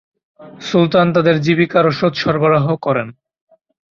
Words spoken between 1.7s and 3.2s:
রসদ সরবরাহ করেন।